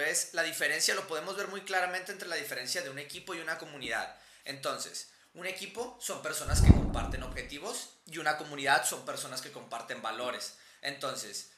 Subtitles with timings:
[0.00, 3.40] es la diferencia, lo podemos ver muy claramente entre la diferencia de un equipo y
[3.40, 4.16] una comunidad.
[4.44, 10.00] Entonces, un equipo son personas que comparten objetivos y una comunidad son personas que comparten
[10.00, 10.54] valores.
[10.80, 11.50] Entonces,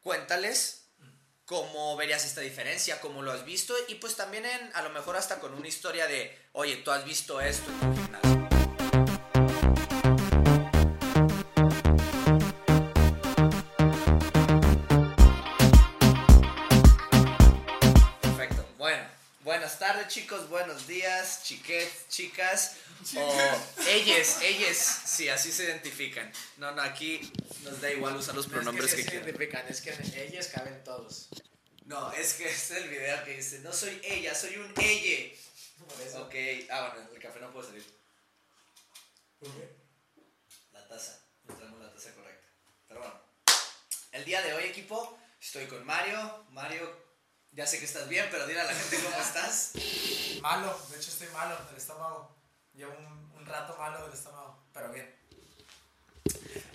[0.00, 0.84] cuéntales
[1.44, 5.16] cómo verías esta diferencia, cómo lo has visto y pues también en, a lo mejor
[5.16, 7.70] hasta con una historia de, oye, tú has visto esto
[20.18, 22.76] chicos, buenos días, chiquet, chicas,
[23.16, 23.38] o
[23.88, 26.32] ellas, ellas, sí, así se identifican.
[26.56, 27.20] No, no, aquí
[27.62, 29.28] nos da igual usar los pronombres es que, que, se quieran.
[29.28, 31.28] identifican, es que en ellas caben todos.
[31.84, 34.74] No, es que este es el video que dice, no soy ella, soy un
[36.04, 36.24] eso.
[36.24, 36.34] Ok,
[36.68, 37.86] ah, bueno, el café no puede salir.
[40.72, 42.48] La taza, no traemos la taza correcta.
[42.88, 43.20] Pero bueno,
[44.10, 46.44] el día de hoy, equipo, estoy con Mario.
[46.50, 47.07] Mario,
[47.52, 49.72] ya sé que estás bien, pero dile a la gente cómo estás.
[50.40, 52.34] Malo, de hecho estoy malo del estómago.
[52.74, 55.14] Llevo un, un rato malo del estómago, pero bien.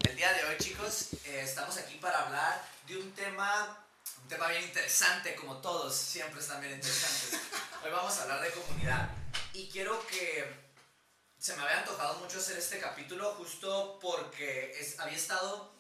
[0.04, 3.86] El día de hoy, chicos, eh, estamos aquí para hablar de un tema,
[4.22, 7.40] un tema bien interesante, como todos, siempre están bien interesantes.
[7.84, 9.10] Hoy vamos a hablar de comunidad.
[9.54, 10.64] Y quiero que
[11.40, 15.74] se me había antojado mucho hacer este capítulo justo porque es- había estado,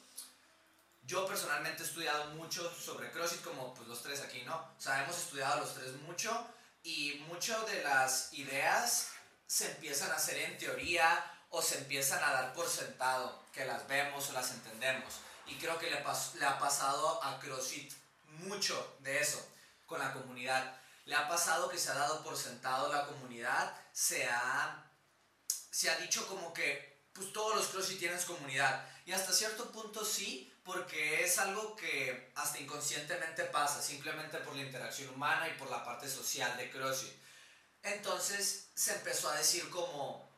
[1.06, 4.56] yo personalmente he estudiado mucho sobre CrossFit, como pues los tres aquí, ¿no?
[4.56, 6.48] O sea, hemos estudiado los tres mucho
[6.84, 9.09] y mucho de las ideas
[9.46, 13.88] se empiezan a hacer en teoría o se empiezan a dar por sentado, que las
[13.88, 15.16] vemos o las entendemos.
[15.46, 16.04] Y creo que le,
[16.40, 17.92] le ha pasado a CrossFit
[18.28, 19.46] mucho de eso
[19.86, 20.76] con la comunidad.
[21.06, 24.90] Le ha pasado que se ha dado por sentado la comunidad, se ha,
[25.70, 28.88] se ha dicho como que pues todos los CrossFit tienen comunidad.
[29.06, 34.61] Y hasta cierto punto sí, porque es algo que hasta inconscientemente pasa, simplemente por la
[34.61, 37.14] interacción humana y por la parte social de CrossFit.
[37.83, 40.30] Entonces se empezó a decir como,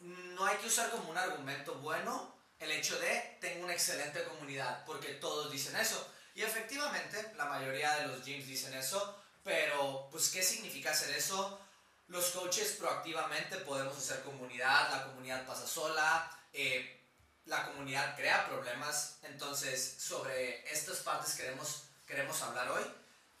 [0.00, 4.84] no hay que usar como un argumento bueno el hecho de tengo una excelente comunidad,
[4.84, 6.10] porque todos dicen eso.
[6.34, 11.60] Y efectivamente, la mayoría de los gyms dicen eso, pero pues ¿qué significa hacer eso?
[12.08, 17.03] Los coaches proactivamente podemos hacer comunidad, la comunidad pasa sola, eh,
[17.46, 22.84] la comunidad crea problemas, entonces sobre estas partes queremos, queremos hablar hoy.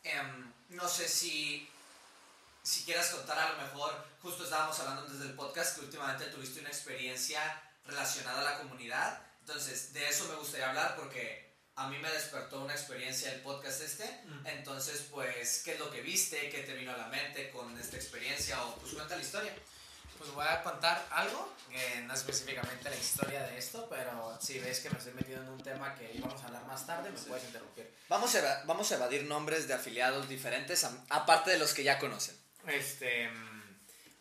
[0.02, 1.68] Em, no sé si,
[2.62, 6.60] si quieras contar a lo mejor, justo estábamos hablando desde el podcast que últimamente tuviste
[6.60, 11.98] una experiencia relacionada a la comunidad, entonces de eso me gustaría hablar porque a mí
[11.98, 14.46] me despertó una experiencia el podcast este, Mm.
[14.46, 16.48] entonces pues, ¿qué es lo que viste?
[16.50, 18.62] ¿Qué te vino a la mente con esta experiencia?
[18.64, 19.54] O pues cuenta la historia.
[20.24, 21.52] Pues voy a contar algo,
[22.06, 25.62] no específicamente la historia de esto, pero si ves que me estoy metido en un
[25.62, 27.26] tema que íbamos a hablar más tarde, me Sí.
[27.28, 27.94] puedes interrumpir.
[28.08, 32.34] Vamos a, vamos a evadir nombres de afiliados diferentes, aparte de los que ya conocen.
[32.66, 33.28] Este,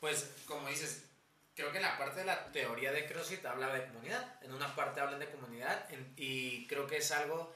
[0.02, 1.04] pues como dices,
[1.56, 4.44] creo que en la parte de la teoría de CrossFit habla de comunidad.
[4.44, 7.56] En una parte hablan de comunidad en- y creo que es algo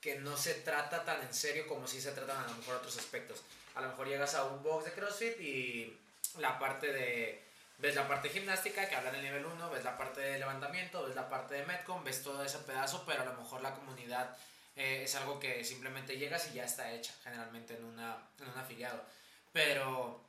[0.00, 2.96] que no se trata tan en serio como si se tratan a lo mejor otros
[2.96, 3.42] aspectos.
[3.74, 5.98] A lo mejor llegas a un box de CrossFit y
[6.38, 7.45] la parte de...
[7.78, 11.04] Ves la parte gimnástica que habla en el nivel 1, ves la parte de levantamiento,
[11.04, 14.34] ves la parte de Metcon, ves todo ese pedazo, pero a lo mejor la comunidad
[14.74, 18.58] eh, es algo que simplemente llegas y ya está hecha, generalmente en, una, en un
[18.58, 19.04] afiliado.
[19.52, 20.24] Pero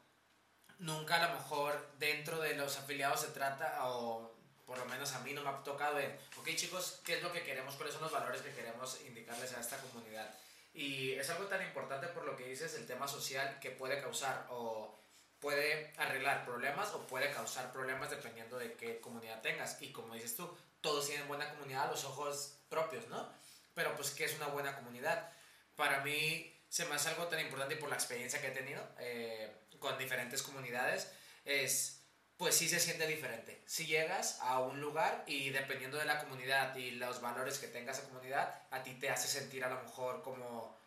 [0.79, 5.19] nunca a lo mejor dentro de los afiliados se trata, o por lo menos a
[5.19, 7.75] mí no me ha tocado en, ok chicos, ¿qué es lo que queremos?
[7.75, 10.33] ¿Cuáles son los valores que queremos indicarles a esta comunidad?
[10.73, 14.45] Y es algo tan importante por lo que dices, el tema social que puede causar
[14.49, 14.99] o
[15.39, 19.81] puede arreglar problemas o puede causar problemas dependiendo de qué comunidad tengas.
[19.81, 23.29] Y como dices tú, todos tienen buena comunidad a los ojos propios, ¿no?
[23.73, 25.31] Pero pues, ¿qué es una buena comunidad?
[25.75, 28.83] Para mí se me hace algo tan importante y por la experiencia que he tenido
[28.99, 31.11] eh, con diferentes comunidades,
[31.45, 32.01] es,
[32.35, 33.61] pues sí se siente diferente.
[33.65, 37.91] Si llegas a un lugar y dependiendo de la comunidad y los valores que tenga
[37.91, 40.77] esa comunidad, a ti te hace sentir a lo mejor como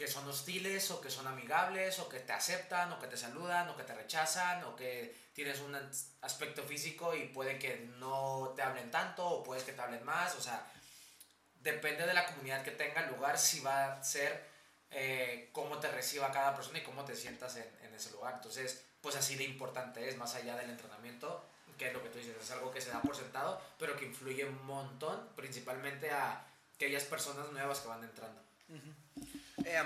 [0.00, 3.68] que son hostiles o que son amigables o que te aceptan o que te saludan
[3.68, 5.76] o que te rechazan o que tienes un
[6.22, 10.34] aspecto físico y puede que no te hablen tanto o puedes que te hablen más,
[10.36, 10.64] o sea,
[11.56, 14.42] depende de la comunidad que tenga lugar si va a ser
[14.90, 18.36] eh, cómo te reciba cada persona y cómo te sientas en, en ese lugar.
[18.36, 21.44] Entonces, pues así de importante es, más allá del entrenamiento,
[21.76, 24.06] que es lo que tú dices, es algo que se da por sentado, pero que
[24.06, 26.42] influye un montón, principalmente a
[26.74, 28.40] aquellas personas nuevas que van entrando.
[29.64, 29.82] Eh,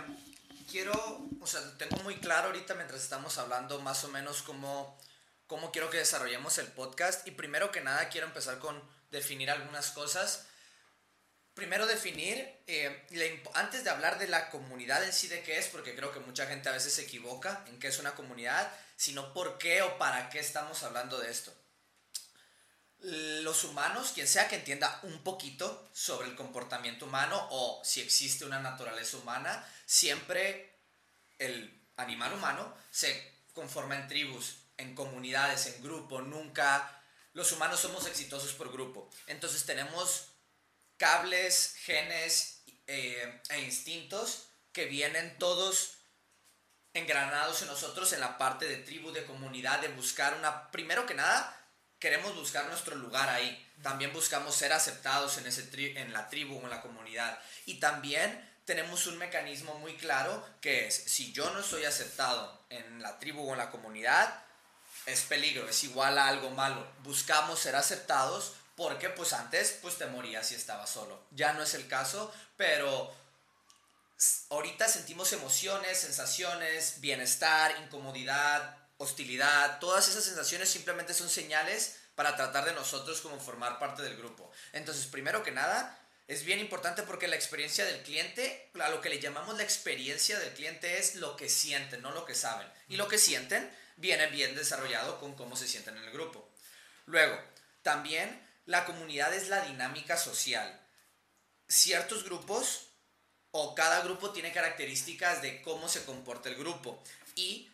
[0.70, 0.92] quiero,
[1.40, 4.98] o sea, tengo muy claro ahorita mientras estamos hablando más o menos cómo,
[5.46, 7.26] cómo quiero que desarrollemos el podcast.
[7.26, 10.46] Y primero que nada quiero empezar con definir algunas cosas.
[11.54, 12.36] primero definir,
[12.66, 13.06] eh,
[13.54, 16.46] antes de hablar de la comunidad en sí de qué es, porque creo que mucha
[16.46, 20.30] gente a veces se equivoca en qué es una comunidad, sino por qué o para
[20.30, 21.54] qué estamos hablando de esto.
[23.04, 28.44] Los humanos, quien sea que entienda un poquito sobre el comportamiento humano o si existe
[28.44, 30.78] una naturaleza humana, siempre
[31.38, 37.02] el animal humano se conforma en tribus, en comunidades, en grupo, nunca
[37.34, 39.10] los humanos somos exitosos por grupo.
[39.26, 40.28] Entonces tenemos
[40.96, 45.98] cables, genes eh, e instintos que vienen todos
[46.94, 50.70] engranados en nosotros en la parte de tribu, de comunidad, de buscar una...
[50.70, 51.63] Primero que nada,
[52.04, 53.66] queremos buscar nuestro lugar ahí.
[53.82, 55.66] También buscamos ser aceptados en, ese
[55.98, 57.38] en la tribu o en la comunidad.
[57.64, 63.00] Y también tenemos un mecanismo muy claro que es, si yo no soy aceptado en
[63.00, 64.38] la tribu o en la comunidad,
[65.06, 66.86] es peligro, es igual a algo malo.
[67.04, 71.22] Buscamos ser aceptados porque pues antes pues te morías si estabas solo.
[71.30, 73.14] Ya no es el caso, pero
[74.50, 82.64] ahorita sentimos emociones, sensaciones, bienestar, incomodidad, hostilidad, todas esas sensaciones simplemente son señales para tratar
[82.64, 84.50] de nosotros como formar parte del grupo.
[84.72, 89.10] Entonces, primero que nada, es bien importante porque la experiencia del cliente, a lo que
[89.10, 92.66] le llamamos la experiencia del cliente es lo que sienten, no lo que saben.
[92.88, 96.48] Y lo que sienten viene bien desarrollado con cómo se sienten en el grupo.
[97.06, 97.38] Luego,
[97.82, 100.80] también la comunidad es la dinámica social.
[101.68, 102.88] Ciertos grupos
[103.50, 107.02] o cada grupo tiene características de cómo se comporta el grupo
[107.34, 107.70] y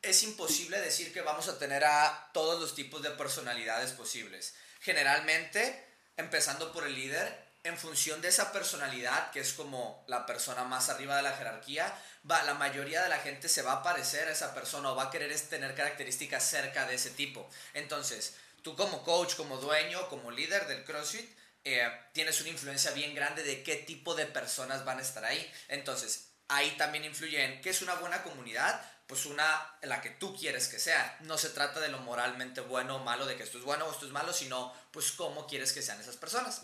[0.00, 4.54] es imposible decir que vamos a tener a todos los tipos de personalidades posibles.
[4.80, 5.84] Generalmente,
[6.16, 10.88] empezando por el líder, en función de esa personalidad, que es como la persona más
[10.88, 11.94] arriba de la jerarquía,
[12.30, 15.04] va, la mayoría de la gente se va a parecer a esa persona o va
[15.04, 17.46] a querer tener características cerca de ese tipo.
[17.74, 21.30] Entonces, tú como coach, como dueño, como líder del CrossFit,
[21.64, 25.52] eh, tienes una influencia bien grande de qué tipo de personas van a estar ahí.
[25.68, 30.36] Entonces, ahí también influye en qué es una buena comunidad, pues una la que tú
[30.36, 31.18] quieres que sea.
[31.22, 33.92] No se trata de lo moralmente bueno o malo, de que esto es bueno o
[33.92, 36.62] esto es malo, sino pues cómo quieres que sean esas personas.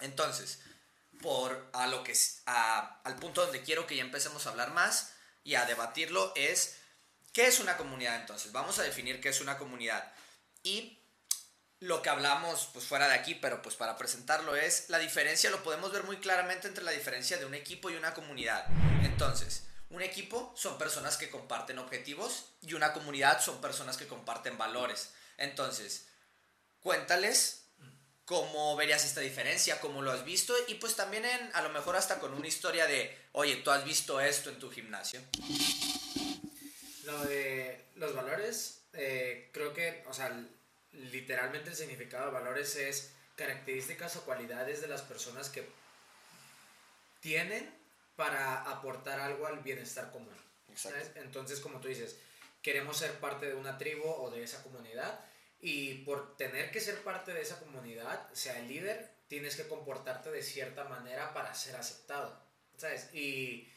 [0.00, 0.60] Entonces,
[1.22, 5.12] por a lo que al punto donde quiero que ya empecemos a hablar más
[5.44, 6.76] y a debatirlo es
[7.32, 8.52] qué es una comunidad entonces.
[8.52, 10.12] Vamos a definir qué es una comunidad.
[10.62, 10.98] Y
[11.78, 15.62] lo que hablamos pues fuera de aquí, pero pues para presentarlo es la diferencia, lo
[15.62, 18.66] podemos ver muy claramente entre la diferencia de un equipo y una comunidad.
[19.02, 24.56] Entonces, un equipo son personas que comparten objetivos y una comunidad son personas que comparten
[24.56, 25.10] valores.
[25.36, 26.06] Entonces,
[26.80, 27.64] cuéntales
[28.24, 31.96] cómo verías esta diferencia, cómo lo has visto y pues también en, a lo mejor
[31.96, 35.20] hasta con una historia de, oye, tú has visto esto en tu gimnasio.
[37.04, 40.32] Lo de los valores, eh, creo que, o sea,
[40.92, 45.68] literalmente el significado de valores es características o cualidades de las personas que
[47.18, 47.79] tienen
[48.20, 50.36] para aportar algo al bienestar común.
[51.14, 52.18] Entonces, como tú dices,
[52.60, 55.24] queremos ser parte de una tribu o de esa comunidad
[55.58, 60.30] y por tener que ser parte de esa comunidad, sea el líder, tienes que comportarte
[60.30, 62.38] de cierta manera para ser aceptado,
[62.76, 63.08] ¿sabes?
[63.14, 63.72] Y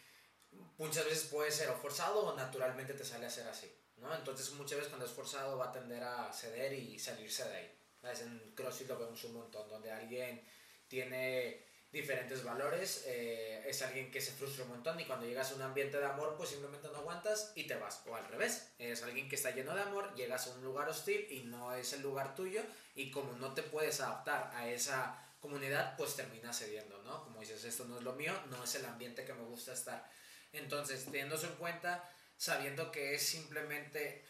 [0.78, 4.14] muchas veces puede ser o forzado o naturalmente te sale a ser así, ¿no?
[4.14, 7.80] Entonces muchas veces cuando es forzado va a tender a ceder y salirse de ahí.
[8.02, 8.24] ¿sabes?
[8.24, 10.46] En CrossFit lo vemos un montón, donde alguien
[10.90, 15.56] tiene diferentes valores, eh, es alguien que se frustra un montón y cuando llegas a
[15.56, 18.02] un ambiente de amor pues simplemente no aguantas y te vas.
[18.08, 21.28] O al revés, es alguien que está lleno de amor, llegas a un lugar hostil
[21.30, 22.64] y no es el lugar tuyo
[22.96, 27.24] y como no te puedes adaptar a esa comunidad pues terminas cediendo, ¿no?
[27.24, 30.10] Como dices, esto no es lo mío, no es el ambiente que me gusta estar.
[30.52, 34.26] Entonces, teniéndose en cuenta, sabiendo que es simplemente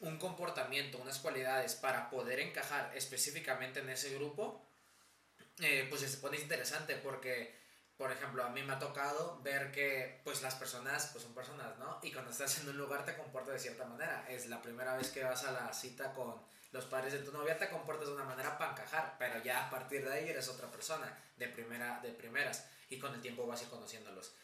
[0.00, 4.65] un comportamiento, unas cualidades para poder encajar específicamente en ese grupo,
[5.60, 7.54] eh, pues se pone interesante porque,
[7.96, 11.78] por ejemplo, a mí me ha tocado ver que pues las personas pues son personas,
[11.78, 11.98] ¿no?
[12.02, 14.26] Y cuando estás en un lugar te comportas de cierta manera.
[14.28, 16.34] Es la primera vez que vas a la cita con
[16.72, 19.70] los padres de tu novia, te comportas de una manera para encajar, pero ya a
[19.70, 23.60] partir de ahí eres otra persona, de, primera, de primeras, y con el tiempo vas
[23.60, 24.34] a ir conociéndolos.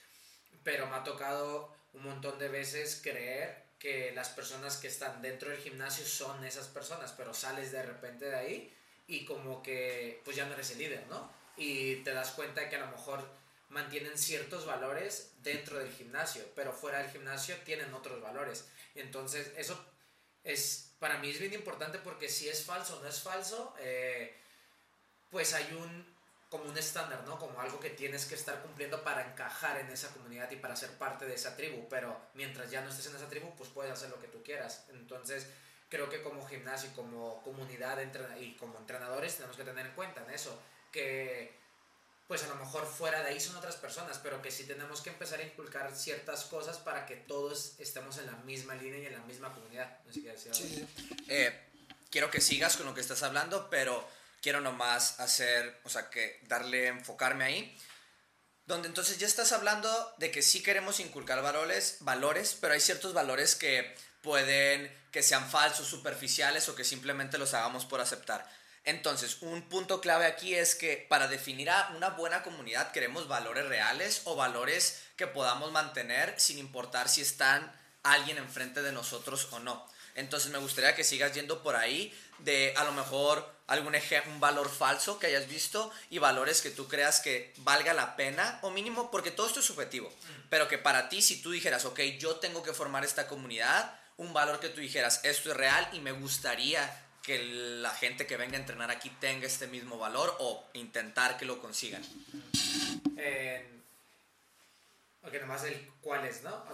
[0.63, 5.51] Pero me ha tocado un montón de veces creer que las personas que están dentro
[5.51, 10.37] del gimnasio son esas personas, pero sales de repente de ahí y como que pues
[10.37, 11.31] ya no eres el líder, ¿no?
[11.57, 13.27] Y te das cuenta que a lo mejor
[13.69, 18.69] mantienen ciertos valores dentro del gimnasio, pero fuera del gimnasio tienen otros valores.
[18.95, 19.83] Entonces, eso
[20.45, 24.37] es, para mí es bien importante porque si es falso o no es falso, eh,
[25.31, 26.07] pues hay un,
[26.51, 27.39] como un estándar, ¿no?
[27.39, 30.91] Como algo que tienes que estar cumpliendo para encajar en esa comunidad y para ser
[30.99, 34.11] parte de esa tribu, pero mientras ya no estés en esa tribu, pues puedes hacer
[34.11, 34.85] lo que tú quieras.
[34.91, 35.47] Entonces,
[35.93, 37.99] creo que como gimnasio y como comunidad
[38.41, 40.59] y como entrenadores tenemos que tener en cuenta en eso,
[40.91, 41.55] que
[42.27, 45.11] pues a lo mejor fuera de ahí son otras personas, pero que sí tenemos que
[45.11, 49.13] empezar a inculcar ciertas cosas para que todos estemos en la misma línea y en
[49.13, 49.99] la misma comunidad.
[51.29, 51.69] Eh,
[52.11, 54.09] quiero que sigas con lo que estás hablando, pero
[54.41, 57.79] quiero nomás hacer, o sea, que darle, enfocarme ahí.
[58.65, 63.13] Donde entonces ya estás hablando de que sí queremos inculcar valores, valores, pero hay ciertos
[63.13, 68.49] valores que pueden que sean falsos, superficiales o que simplemente los hagamos por aceptar.
[68.85, 73.67] Entonces, un punto clave aquí es que para definir a una buena comunidad queremos valores
[73.67, 77.71] reales o valores que podamos mantener sin importar si están
[78.03, 79.87] alguien enfrente de nosotros o no.
[80.15, 83.95] Entonces me gustaría que sigas yendo por ahí de a lo mejor algún
[84.27, 88.59] un valor falso que hayas visto y valores que tú creas que valga la pena
[88.63, 90.49] o mínimo, porque todo esto es subjetivo, mm.
[90.51, 94.33] pero que para ti si tú dijeras, ok, yo tengo que formar esta comunidad, un
[94.33, 96.91] valor que tú dijeras, esto es real y me gustaría
[97.23, 97.39] que
[97.81, 101.61] la gente que venga a entrenar aquí tenga este mismo valor o intentar que lo
[101.61, 102.03] consigan.
[103.17, 103.65] Eh,
[105.23, 106.65] ok, nomás el cuál es, ¿no?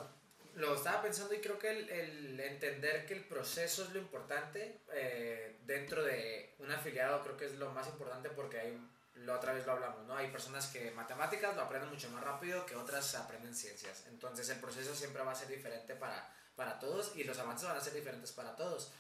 [0.55, 5.59] Lo estaba pensando y creo que el, entender que el proceso es lo importante eh,
[5.67, 8.81] dentro de un afiliado creo que es lo más importante porque hay,
[9.15, 10.17] la otra vez lo hablamos, ¿no?
[10.17, 14.05] Hay personas que matemáticas lo aprenden mucho más rápido que otras aprenden ciencias.
[14.09, 17.77] Entonces el proceso siempre va a ser diferente para, para todos y los avances van
[17.77, 18.91] a ser diferentes para todos.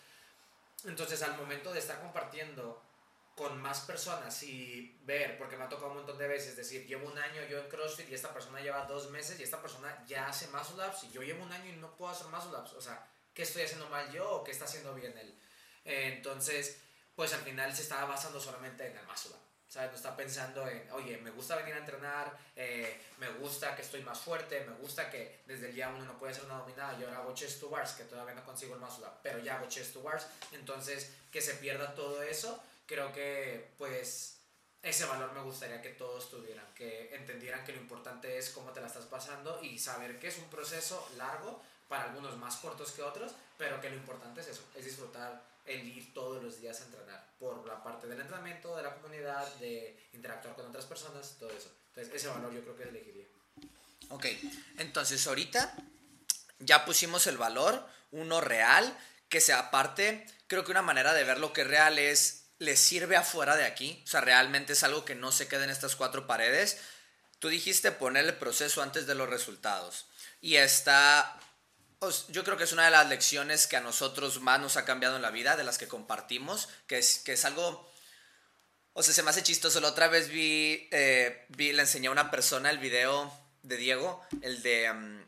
[0.85, 2.81] Entonces, al momento de estar compartiendo
[3.35, 7.09] con más personas y ver, porque me ha tocado un montón de veces decir, llevo
[7.09, 10.29] un año yo en CrossFit y esta persona lleva dos meses y esta persona ya
[10.29, 12.73] hace más laps y yo llevo un año y no puedo hacer más laps.
[12.75, 15.35] O sea, ¿qué estoy haciendo mal yo o qué está haciendo bien él?
[15.85, 16.81] entonces,
[17.17, 19.35] pues al final se estaba basando solamente en el muscle
[19.69, 19.91] ¿sabes?
[19.91, 24.03] No está pensando en, oye, me gusta venir a entrenar, eh, me gusta que estoy
[24.03, 27.07] más fuerte, me gusta que desde el día uno no puede ser una dominada, yo
[27.07, 29.93] ahora hago chest to bars, que todavía no consigo el muscle pero ya hago chest
[29.93, 34.39] to bars, entonces que se pierda todo eso, creo que pues
[34.83, 38.81] ese valor me gustaría que todos tuvieran, que entendieran que lo importante es cómo te
[38.81, 43.03] la estás pasando y saber que es un proceso largo, para algunos más cortos que
[43.03, 46.85] otros, pero que lo importante es eso, es disfrutar el ir todos los días a
[46.85, 51.51] entrenar, por la parte del entrenamiento, de la comunidad, de interactuar con otras personas, todo
[51.51, 51.71] eso.
[51.89, 53.27] Entonces, ese valor yo creo que elegiría.
[54.11, 54.27] Ok,
[54.79, 55.75] entonces ahorita
[56.61, 58.97] ya pusimos el valor, uno real,
[59.29, 62.77] que sea aparte, creo que una manera de ver lo que es real es, le
[62.77, 65.97] sirve afuera de aquí, o sea, realmente es algo que no se queda en estas
[65.97, 66.79] cuatro paredes.
[67.39, 70.07] Tú dijiste poner el proceso antes de los resultados.
[70.41, 71.39] Y está
[72.29, 75.17] yo creo que es una de las lecciones que a nosotros más nos ha cambiado
[75.17, 77.91] en la vida, de las que compartimos, que es, que es algo...
[78.93, 79.81] O sea, se me hace chistoso.
[79.81, 84.25] La otra vez vi, eh, vi le enseñé a una persona el video de Diego,
[84.43, 85.23] el de mm,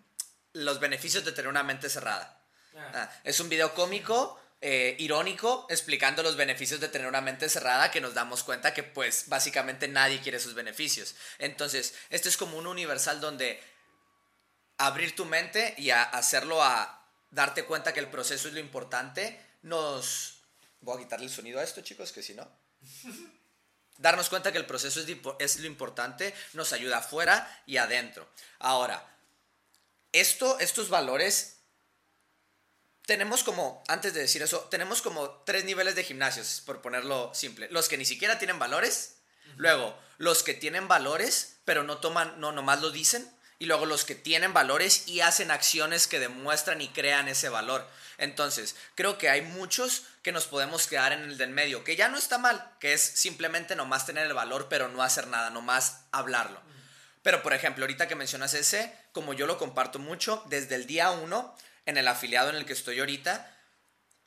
[0.54, 2.40] los beneficios de tener una mente cerrada.
[2.76, 2.90] Ah.
[2.94, 7.90] Ah, es un video cómico, eh, irónico, explicando los beneficios de tener una mente cerrada,
[7.90, 11.14] que nos damos cuenta que pues básicamente nadie quiere esos beneficios.
[11.38, 13.62] Entonces, esto es como un universal donde
[14.80, 19.40] abrir tu mente y a hacerlo a darte cuenta que el proceso es lo importante,
[19.62, 20.38] nos...
[20.82, 22.49] Voy a quitarle el sonido a esto, chicos, que si no...
[23.99, 25.06] Darnos cuenta que el proceso es,
[25.38, 28.26] es lo importante nos ayuda afuera y adentro.
[28.58, 29.06] Ahora,
[30.12, 31.58] esto, estos valores
[33.04, 37.68] tenemos como, antes de decir eso, tenemos como tres niveles de gimnasios, por ponerlo simple.
[37.70, 39.16] Los que ni siquiera tienen valores,
[39.56, 43.30] luego los que tienen valores, pero no toman, no nomás lo dicen,
[43.61, 47.87] y luego los que tienen valores y hacen acciones que demuestran y crean ese valor.
[48.17, 52.09] Entonces, creo que hay muchos que nos podemos quedar en el del medio, que ya
[52.09, 56.05] no está mal, que es simplemente nomás tener el valor, pero no hacer nada, nomás
[56.11, 56.61] hablarlo.
[57.23, 61.11] Pero, por ejemplo, ahorita que mencionas ese, como yo lo comparto mucho, desde el día
[61.11, 63.55] uno, en el afiliado en el que estoy ahorita,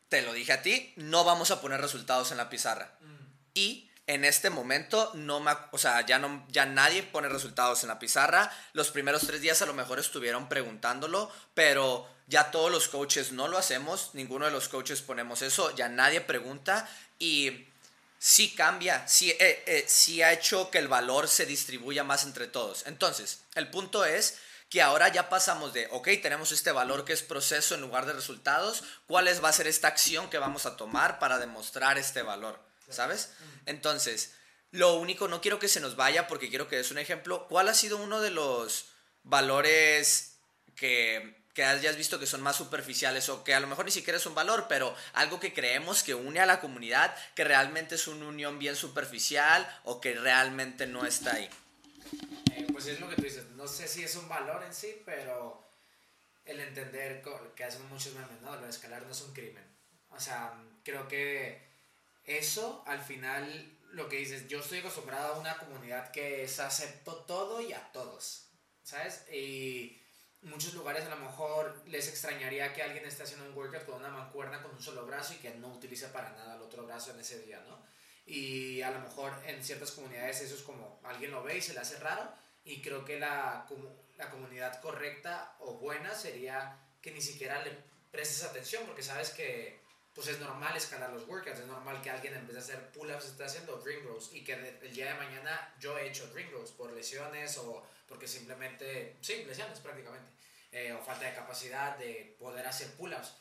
[0.10, 3.00] te lo dije a ti, no vamos a poner resultados en la pizarra.
[3.02, 3.16] Mm.
[3.56, 7.90] Y en este momento no me, o sea, ya no, ya nadie pone resultados en
[7.90, 8.52] la pizarra.
[8.74, 13.48] Los primeros tres días a lo mejor estuvieron preguntándolo, pero ya todos los coaches no
[13.48, 17.68] lo hacemos, ninguno de los coaches ponemos eso, ya nadie pregunta y
[18.20, 22.48] sí cambia, sí, eh, eh, sí ha hecho que el valor se distribuya más entre
[22.48, 22.86] todos.
[22.88, 24.38] Entonces, el punto es
[24.70, 28.14] que ahora ya pasamos de, ok, tenemos este valor que es proceso en lugar de
[28.14, 32.22] resultados, ¿cuál es, va a ser esta acción que vamos a tomar para demostrar este
[32.22, 32.73] valor?
[32.90, 33.32] ¿Sabes?
[33.66, 34.34] Entonces,
[34.72, 37.48] lo único, no quiero que se nos vaya porque quiero que des un ejemplo.
[37.48, 38.86] ¿Cuál ha sido uno de los
[39.24, 40.38] valores
[40.76, 44.18] que, que hayas visto que son más superficiales o que a lo mejor ni siquiera
[44.18, 48.08] es un valor, pero algo que creemos que une a la comunidad, que realmente es
[48.08, 51.50] una unión bien superficial o que realmente no está ahí?
[52.54, 55.02] Eh, pues es lo que tú dices, no sé si es un valor en sí,
[55.06, 55.64] pero
[56.46, 57.24] el entender
[57.56, 58.68] que hacen muchos memes, ¿no?
[58.68, 59.64] escalar no es un crimen.
[60.10, 61.73] O sea, creo que
[62.26, 67.62] eso al final lo que dices, yo estoy acostumbrado a una comunidad que acepto todo
[67.62, 68.48] y a todos,
[68.84, 69.26] ¿sabes?
[69.32, 70.02] Y
[70.42, 74.10] muchos lugares a lo mejor les extrañaría que alguien esté haciendo un workout con una
[74.10, 77.20] mancuerna con un solo brazo y que no utilice para nada el otro brazo en
[77.20, 77.86] ese día, ¿no?
[78.26, 81.74] Y a lo mejor en ciertas comunidades eso es como alguien lo ve y se
[81.74, 82.34] le hace raro
[82.66, 83.68] y creo que la,
[84.18, 87.78] la comunidad correcta o buena sería que ni siquiera le
[88.12, 89.83] prestes atención porque sabes que
[90.14, 93.26] pues es normal escalar los workouts, es normal que alguien en vez de hacer pull-ups
[93.26, 96.72] esté haciendo dream rows y que el día de mañana yo he hecho dream rows
[96.72, 100.32] por lesiones o porque simplemente, sí, lesiones prácticamente,
[100.72, 103.34] eh, o falta de capacidad de poder hacer pull-ups.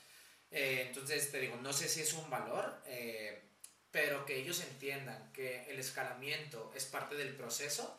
[0.51, 3.43] Eh, entonces te digo, no sé si es un valor, eh,
[3.91, 7.99] pero que ellos entiendan que el escalamiento es parte del proceso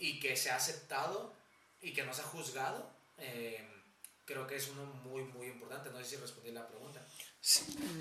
[0.00, 1.32] y que se ha aceptado
[1.80, 2.90] y que no se ha juzgado,
[4.24, 5.90] creo que es uno muy, muy importante.
[5.90, 7.06] No sé si respondí la pregunta.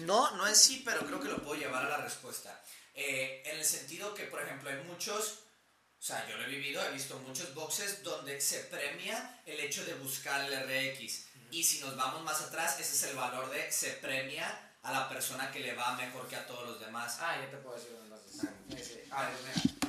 [0.06, 2.64] No, no es sí, pero creo que lo puedo llevar a la respuesta.
[2.94, 5.40] en el sentido que, por ejemplo, hay muchos
[6.02, 9.86] o sea, yo lo he vivido, he visto muchos boxes donde se premia el hecho
[9.86, 11.28] de buscar el RX.
[11.52, 15.08] Y si nos vamos más atrás, ese es el valor de se premia a la
[15.08, 17.18] persona que le va mejor que a todos los demás.
[17.20, 18.12] Ah, ya te puedo decir dónde
[19.12, 19.30] Ah,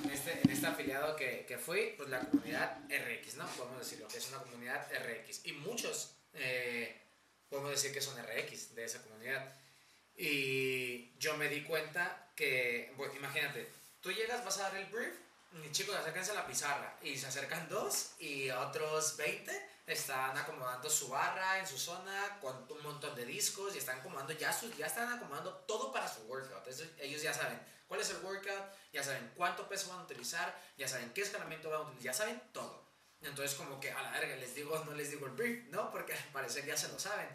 [0.04, 3.46] en este, en este afiliado que, que fui, pues la comunidad RX, ¿no?
[3.46, 5.46] Podemos decirlo, que es una comunidad RX.
[5.46, 7.00] Y muchos eh,
[7.48, 9.54] podemos decir que son RX de esa comunidad.
[10.16, 13.68] Y yo me di cuenta que, bueno, imagínate,
[14.00, 15.14] tú llegas, vas a dar el brief
[15.70, 16.96] chicos, acérquense a la pizarra.
[17.02, 22.66] Y se acercan dos y otros 20 están acomodando su barra en su zona con
[22.70, 26.22] un montón de discos y están acomodando ya, sus, ya están acomodando todo para su
[26.22, 26.66] workout.
[27.00, 30.88] ellos ya saben cuál es el workout, ya saben cuánto peso van a utilizar, ya
[30.88, 32.81] saben qué escalamiento van a utilizar, ya saben todo.
[33.24, 35.90] Entonces como que a la verga les digo, no les digo el brief, ¿no?
[35.90, 37.28] Porque al parecer ya se lo saben.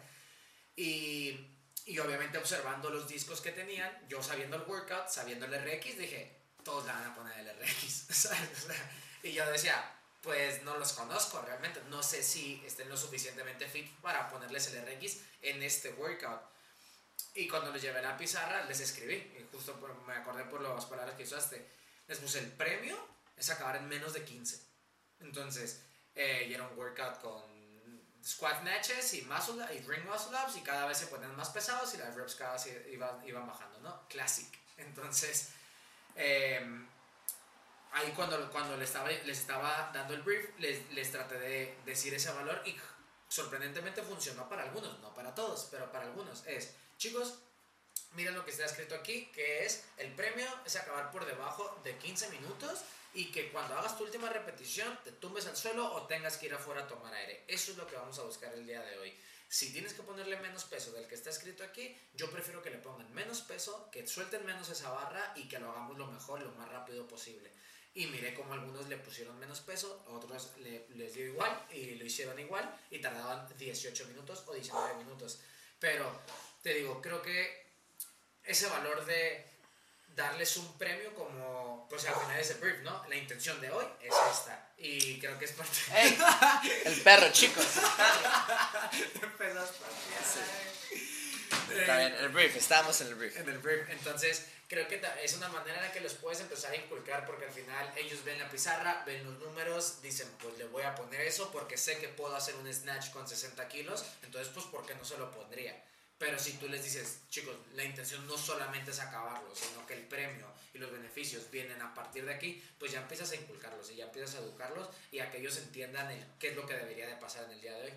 [0.76, 1.38] Y,
[1.86, 6.36] y obviamente observando los discos que tenían, yo sabiendo el workout, sabiendo el RX, dije,
[6.62, 8.30] todos le van a poner el RX,
[9.22, 9.92] y yo decía,
[10.22, 14.82] pues no los conozco realmente, no sé si estén lo suficientemente fit para ponerles el
[14.82, 16.42] RX en este workout.
[17.34, 21.16] Y cuando les llevé la pizarra, les escribí, y justo me acordé por las palabras
[21.16, 21.66] que usaste,
[22.06, 22.96] les puse el premio
[23.38, 24.67] es acabar en menos de 15.
[25.20, 25.82] Entonces,
[26.14, 27.42] eh, y era un workout con
[28.24, 31.94] squat snatches y, muscle, y ring muscle ups y cada vez se ponían más pesados
[31.94, 34.06] y las reps cada vez iban, iban bajando, ¿no?
[34.08, 34.48] Classic.
[34.76, 35.50] Entonces,
[36.18, 36.84] Em,
[37.92, 42.12] ahí cuando, cuando les, estaba, les estaba dando el brief, les, les traté de decir
[42.12, 42.76] ese valor y
[43.28, 46.44] sorprendentemente funcionó para algunos, no para todos, pero para algunos.
[46.46, 47.38] Es, chicos,
[48.14, 51.96] miren lo que está escrito aquí, que es el premio es acabar por debajo de
[51.96, 52.80] 15 minutos
[53.14, 56.54] y que cuando hagas tu última repetición te tumbes al suelo o tengas que ir
[56.54, 57.44] afuera a tomar aire.
[57.48, 59.14] Eso es lo que vamos a buscar el día de hoy.
[59.48, 62.78] Si tienes que ponerle menos peso del que está escrito aquí, yo prefiero que le
[62.78, 66.52] pongan menos peso, que suelten menos esa barra y que lo hagamos lo mejor, lo
[66.52, 67.50] más rápido posible.
[67.94, 72.38] Y miré como algunos le pusieron menos peso, otros les dio igual y lo hicieron
[72.38, 75.40] igual y tardaban 18 minutos o 19 minutos.
[75.80, 76.20] Pero
[76.62, 77.66] te digo, creo que
[78.44, 79.46] ese valor de
[80.14, 83.04] darles un premio como, pues al final es el brief, ¿no?
[83.08, 84.68] La intención de hoy es esta.
[84.78, 85.76] Y creo que es parte...
[85.94, 86.18] ¡Ey!
[86.84, 87.66] El perro, chicos.
[91.70, 93.36] Está bien, el brief, estamos en el brief.
[93.36, 96.72] En el brief, entonces creo que es una manera en la que los puedes empezar
[96.72, 100.64] a inculcar porque al final ellos ven la pizarra, ven los números, dicen pues le
[100.66, 104.52] voy a poner eso porque sé que puedo hacer un snatch con 60 kilos, entonces
[104.52, 105.82] pues ¿por qué no se lo pondría?
[106.18, 110.02] Pero si tú les dices, chicos, la intención no solamente es acabarlo, sino que el
[110.02, 113.96] premio y los beneficios vienen a partir de aquí, pues ya empiezas a inculcarlos y
[113.96, 116.08] ya empiezas a educarlos y a que ellos entiendan
[116.40, 117.92] qué es lo que debería de pasar en el día de hoy.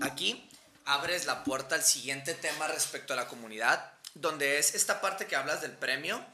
[0.00, 0.48] Aquí
[0.86, 5.36] abres la puerta al siguiente tema respecto a la comunidad, donde es esta parte que
[5.36, 6.24] hablas del premio.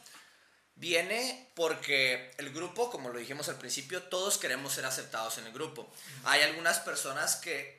[0.77, 5.53] Viene porque el grupo, como lo dijimos al principio, todos queremos ser aceptados en el
[5.53, 5.93] grupo.
[6.25, 7.78] Hay algunas personas que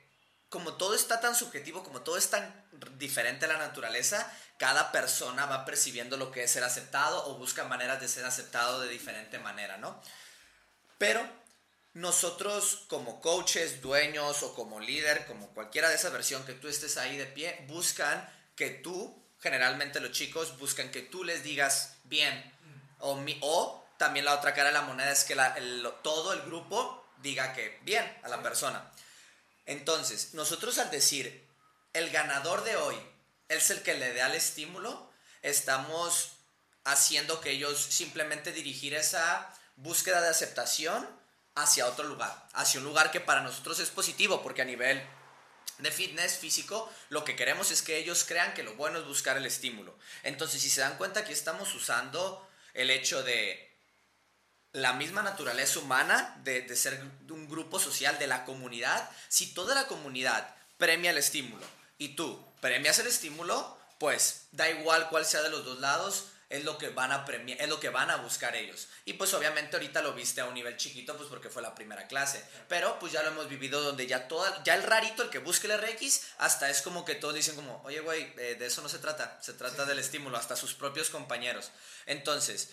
[0.50, 2.52] como todo está tan subjetivo, como todo es tan
[2.98, 7.64] diferente a la naturaleza, cada persona va percibiendo lo que es ser aceptado o busca
[7.64, 10.02] maneras de ser aceptado de diferente manera, ¿no?
[10.98, 11.26] Pero
[11.94, 16.96] nosotros como coaches, dueños o como líder, como cualquiera de esa versión que tú estés
[16.96, 22.52] ahí de pie, buscan que tú, generalmente los chicos, buscan que tú les digas bien.
[22.98, 25.36] O, mi, o también la otra cara de la moneda es que
[26.02, 28.90] todo el grupo diga que bien a la persona.
[29.70, 31.46] Entonces, nosotros al decir,
[31.92, 32.96] el ganador de hoy
[33.48, 35.08] es el que le da el estímulo,
[35.42, 36.32] estamos
[36.82, 41.08] haciendo que ellos simplemente dirigir esa búsqueda de aceptación
[41.54, 45.00] hacia otro lugar, hacia un lugar que para nosotros es positivo, porque a nivel
[45.78, 49.36] de fitness físico, lo que queremos es que ellos crean que lo bueno es buscar
[49.36, 49.96] el estímulo.
[50.24, 53.69] Entonces, si se dan cuenta que estamos usando el hecho de
[54.72, 59.74] la misma naturaleza humana de, de ser un grupo social, de la comunidad, si toda
[59.74, 61.66] la comunidad premia el estímulo
[61.98, 66.64] y tú premias el estímulo, pues da igual cuál sea de los dos lados, es
[66.64, 68.88] lo que van a premiar, es lo que van a buscar ellos.
[69.04, 72.08] Y pues obviamente ahorita lo viste a un nivel chiquito, pues porque fue la primera
[72.08, 72.44] clase.
[72.68, 75.68] Pero pues ya lo hemos vivido donde ya toda, ya el rarito, el que busque
[75.68, 78.88] el RX, hasta es como que todos dicen como, oye güey, eh, de eso no
[78.88, 81.70] se trata, se trata del estímulo, hasta sus propios compañeros.
[82.06, 82.70] Entonces,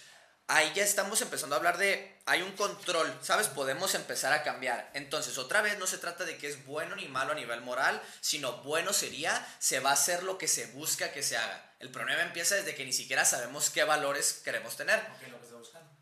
[0.48, 3.48] ahí ya estamos empezando a hablar de, hay un control, ¿sabes?
[3.48, 4.90] Podemos empezar a cambiar.
[4.94, 8.02] Entonces, otra vez no se trata de que es bueno ni malo a nivel moral,
[8.22, 11.72] sino bueno sería, se va a hacer lo que se busca que se haga.
[11.80, 15.00] El problema empieza desde que ni siquiera sabemos qué valores queremos tener.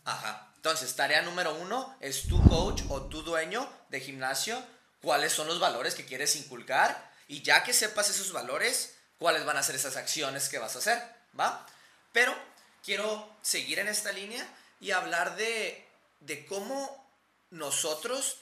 [0.05, 0.51] Ajá.
[0.55, 4.63] Entonces, tarea número uno es tu coach o tu dueño de gimnasio,
[5.01, 9.58] cuáles son los valores que quieres inculcar y ya que sepas esos valores, cuáles van
[9.58, 11.01] a ser esas acciones que vas a hacer,
[11.39, 11.65] ¿va?
[12.12, 12.36] Pero
[12.85, 14.47] quiero seguir en esta línea
[14.79, 15.85] y hablar de,
[16.19, 17.11] de cómo
[17.49, 18.37] nosotros,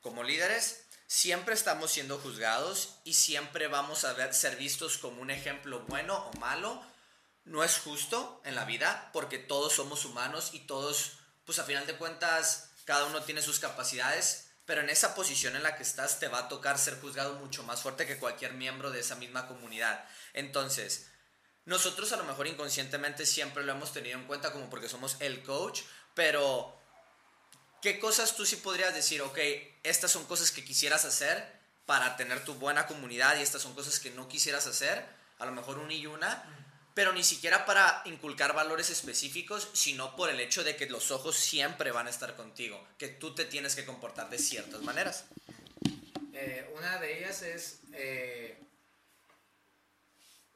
[0.00, 5.30] como líderes, siempre estamos siendo juzgados y siempre vamos a ver, ser vistos como un
[5.30, 6.82] ejemplo bueno o malo.
[7.44, 11.86] No es justo en la vida porque todos somos humanos y todos, pues a final
[11.86, 16.18] de cuentas, cada uno tiene sus capacidades, pero en esa posición en la que estás
[16.18, 19.48] te va a tocar ser juzgado mucho más fuerte que cualquier miembro de esa misma
[19.48, 20.08] comunidad.
[20.32, 21.11] Entonces,
[21.64, 25.42] nosotros a lo mejor inconscientemente siempre lo hemos tenido en cuenta como porque somos el
[25.42, 25.82] coach,
[26.14, 26.76] pero
[27.80, 29.38] ¿qué cosas tú sí podrías decir, ok,
[29.82, 34.00] estas son cosas que quisieras hacer para tener tu buena comunidad y estas son cosas
[34.00, 35.04] que no quisieras hacer,
[35.38, 36.44] a lo mejor una y una,
[36.94, 41.36] pero ni siquiera para inculcar valores específicos, sino por el hecho de que los ojos
[41.36, 45.24] siempre van a estar contigo, que tú te tienes que comportar de ciertas maneras.
[46.34, 48.58] Eh, una de ellas es eh,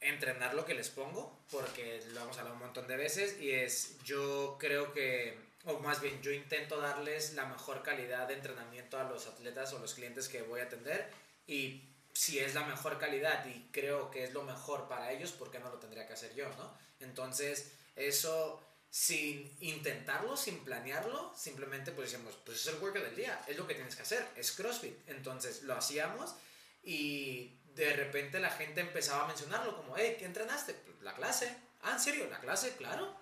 [0.00, 3.98] entrenar lo que les pongo, porque lo hemos hablado un montón de veces, y es,
[4.04, 9.04] yo creo que o más bien yo intento darles la mejor calidad de entrenamiento a
[9.04, 11.10] los atletas o los clientes que voy a atender
[11.46, 11.82] y
[12.12, 15.58] si es la mejor calidad y creo que es lo mejor para ellos, ¿por qué
[15.58, 16.72] no lo tendría que hacer yo, no?
[17.00, 23.44] Entonces, eso sin intentarlo, sin planearlo, simplemente pues decimos, pues es el workout del día,
[23.46, 24.96] es lo que tienes que hacer, es CrossFit.
[25.08, 26.34] Entonces, lo hacíamos
[26.82, 30.74] y de repente la gente empezaba a mencionarlo como, hey, ¿qué entrenaste?
[30.74, 31.54] Pues, la clase.
[31.82, 32.26] Ah, ¿en serio?
[32.30, 32.74] ¿La clase?
[32.76, 33.14] Claro.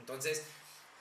[0.00, 0.42] Entonces,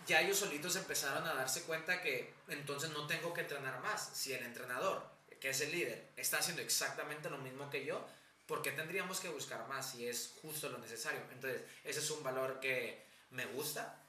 [0.05, 4.09] ya ellos solitos empezaron a darse cuenta que entonces no tengo que entrenar más.
[4.13, 8.05] Si el entrenador, que es el líder, está haciendo exactamente lo mismo que yo,
[8.45, 11.21] ¿por qué tendríamos que buscar más si es justo lo necesario?
[11.31, 14.03] Entonces, ese es un valor que me gusta,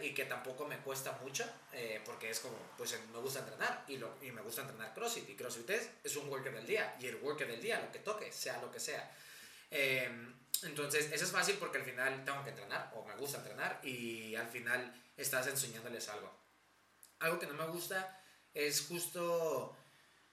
[0.00, 3.96] Y que tampoco me cuesta mucho, eh, porque es como, pues me gusta entrenar y,
[3.96, 5.28] lo, y me gusta entrenar CrossFit.
[5.28, 7.98] Y CrossFit es, es un worker del día, y el worker del día, lo que
[7.98, 9.12] toque, sea lo que sea.
[9.70, 10.08] Eh,
[10.62, 14.34] entonces, eso es fácil porque al final tengo que entrenar, o me gusta entrenar, y
[14.36, 16.32] al final estás enseñándoles algo.
[17.18, 18.20] Algo que no me gusta
[18.52, 19.76] es justo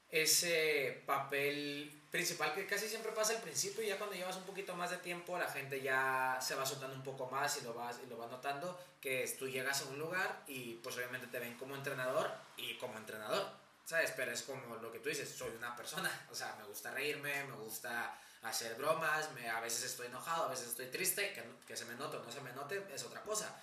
[0.10, 4.76] ese papel principal que casi siempre pasa al principio y ya cuando llevas un poquito
[4.76, 7.98] más de tiempo la gente ya se va soltando un poco más y lo vas
[8.04, 11.58] y lo va notando que tú llegas a un lugar y pues obviamente te ven
[11.58, 13.50] como entrenador y como entrenador
[13.86, 16.92] sabes pero es como lo que tú dices soy una persona o sea me gusta
[16.92, 21.44] reírme me gusta hacer bromas me, a veces estoy enojado a veces estoy triste que,
[21.66, 23.58] que se me note o no se me note es otra cosa.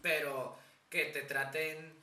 [0.00, 0.56] Pero
[0.88, 1.99] que te traten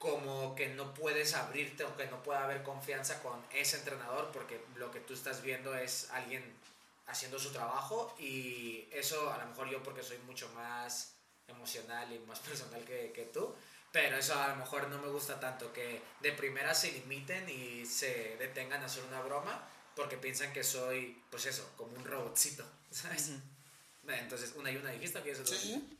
[0.00, 4.58] como que no puedes abrirte o que no pueda haber confianza con ese entrenador porque
[4.76, 6.42] lo que tú estás viendo es alguien
[7.06, 11.12] haciendo su trabajo y eso a lo mejor yo porque soy mucho más
[11.46, 13.54] emocional y más personal que, que tú,
[13.92, 17.84] pero eso a lo mejor no me gusta tanto, que de primera se limiten y
[17.84, 22.64] se detengan a hacer una broma porque piensan que soy, pues eso, como un robotcito,
[22.90, 23.32] ¿sabes?
[24.08, 25.99] Entonces, una y una dijiste que eso sí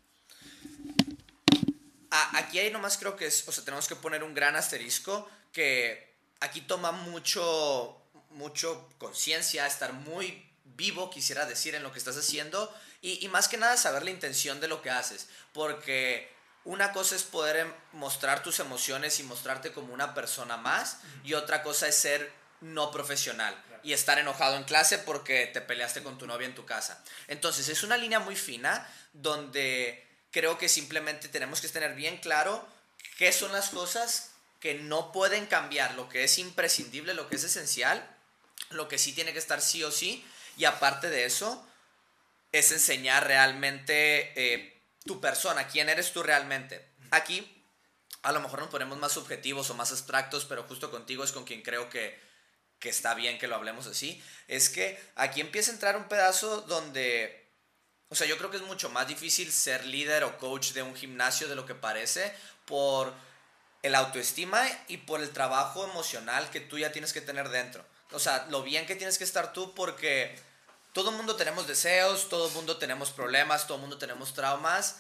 [2.11, 6.15] aquí hay nomás creo que es, o sea, tenemos que poner un gran asterisco que
[6.41, 12.73] aquí toma mucho, mucho conciencia, estar muy vivo, quisiera decir, en lo que estás haciendo
[13.03, 16.31] y, y, más que nada saber la intención de lo que haces, porque
[16.65, 21.35] una cosa es poder em, mostrar tus emociones y mostrarte como una persona más y
[21.35, 26.19] otra cosa es ser no profesional y estar enojado en clase porque te peleaste con
[26.19, 27.03] tu novia en tu casa.
[27.29, 32.67] Entonces es una línea muy fina donde creo que simplemente tenemos que tener bien claro
[33.19, 37.45] qué son las cosas que no pueden cambiar, lo que es imprescindible, lo que es
[37.45, 38.07] esencial,
[38.71, 40.25] lo que sí tiene que estar sí o sí,
[40.57, 41.67] y aparte de eso,
[42.53, 46.85] es enseñar realmente eh, tu persona, quién eres tú realmente.
[47.11, 47.57] Aquí
[48.23, 51.45] a lo mejor nos ponemos más subjetivos o más abstractos, pero justo contigo es con
[51.45, 52.19] quien creo que,
[52.79, 54.23] que está bien que lo hablemos así.
[54.47, 57.40] Es que aquí empieza a entrar un pedazo donde
[58.11, 60.97] o sea, yo creo que es mucho más difícil ser líder o coach de un
[60.97, 63.15] gimnasio de lo que parece por
[63.83, 67.85] el autoestima y por el trabajo emocional que tú ya tienes que tener dentro.
[68.11, 70.37] O sea, lo bien que tienes que estar tú porque
[70.93, 74.97] todo el mundo tenemos deseos, todo el mundo tenemos problemas, todo el mundo tenemos traumas.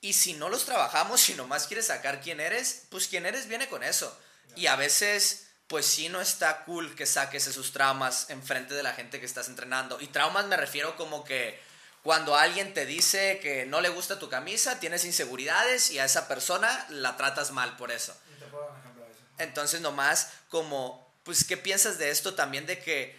[0.00, 3.68] Y si no los trabajamos, si nomás quieres sacar quién eres, pues quién eres viene
[3.68, 4.18] con eso.
[4.56, 8.92] Y a veces, pues sí no está cool que saques esos traumas enfrente de la
[8.92, 10.00] gente que estás entrenando.
[10.00, 11.70] Y traumas me refiero como que
[12.02, 16.26] cuando alguien te dice que no le gusta tu camisa, tienes inseguridades y a esa
[16.26, 18.14] persona la tratas mal por eso.
[19.38, 23.16] Entonces nomás como, pues, ¿qué piensas de esto también de que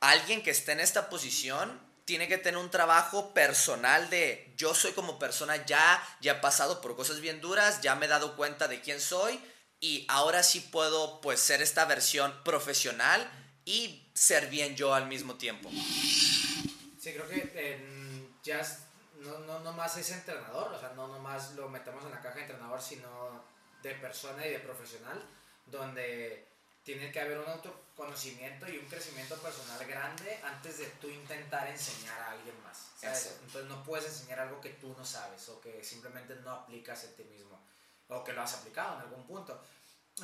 [0.00, 4.92] alguien que esté en esta posición tiene que tener un trabajo personal de yo soy
[4.92, 8.68] como persona ya, ya he pasado por cosas bien duras, ya me he dado cuenta
[8.68, 9.40] de quién soy
[9.80, 13.28] y ahora sí puedo pues ser esta versión profesional
[13.64, 15.68] y ser bien yo al mismo tiempo.
[15.70, 17.95] Sí, creo que
[18.46, 18.62] ya
[19.20, 22.36] no, no, no más es entrenador, o sea, no nomás lo metemos en la caja
[22.36, 23.44] de entrenador, sino
[23.82, 25.22] de persona y de profesional,
[25.66, 26.46] donde
[26.84, 32.18] tiene que haber un autoconocimiento y un crecimiento personal grande antes de tú intentar enseñar
[32.20, 32.90] a alguien más.
[33.02, 37.16] Entonces no puedes enseñar algo que tú no sabes o que simplemente no aplicas en
[37.16, 37.60] ti mismo
[38.08, 39.60] o que lo has aplicado en algún punto.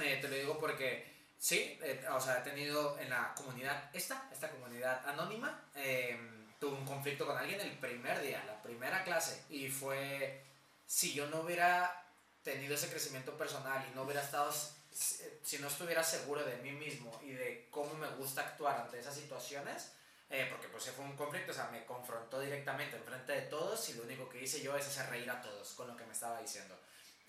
[0.00, 4.28] Eh, te lo digo porque sí, eh, o sea, he tenido en la comunidad, esta,
[4.32, 6.16] esta comunidad anónima, eh,
[6.62, 10.44] tuve un conflicto con alguien el primer día, la primera clase, y fue,
[10.86, 12.06] si yo no hubiera
[12.44, 14.48] tenido ese crecimiento personal y no hubiera estado,
[14.92, 19.16] si no estuviera seguro de mí mismo y de cómo me gusta actuar ante esas
[19.16, 19.90] situaciones,
[20.30, 23.88] eh, porque pues fue un conflicto, o sea, me confrontó directamente en frente de todos
[23.88, 26.12] y lo único que hice yo es hacer reír a todos con lo que me
[26.12, 26.78] estaba diciendo.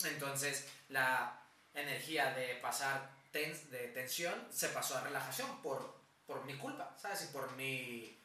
[0.04, 1.42] Entonces, la
[1.74, 5.92] energía de pasar de tensión se pasó a relajación por,
[6.24, 7.24] por mi culpa, ¿sabes?
[7.24, 8.16] Y por mi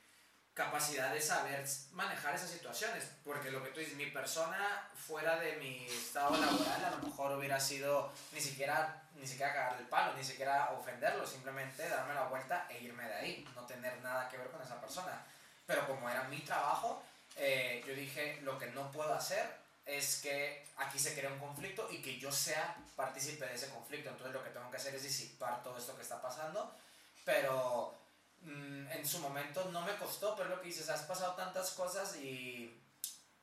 [0.60, 5.56] capacidad de saber manejar esas situaciones, porque lo que tú dices, mi persona fuera de
[5.56, 10.18] mi estado laboral a lo mejor hubiera sido ni siquiera, ni siquiera cagarle el palo,
[10.18, 14.38] ni siquiera ofenderlo, simplemente darme la vuelta e irme de ahí, no tener nada que
[14.38, 15.24] ver con esa persona.
[15.66, 17.04] Pero como era mi trabajo,
[17.38, 19.50] eh, yo dije, lo que no puedo hacer
[19.86, 24.10] es que aquí se crea un conflicto y que yo sea partícipe de ese conflicto.
[24.10, 26.76] Entonces lo que tengo que hacer es disipar todo esto que está pasando,
[27.24, 27.98] pero
[28.44, 32.16] Mm, en su momento no me costó, pero lo que dices, has pasado tantas cosas
[32.16, 32.80] y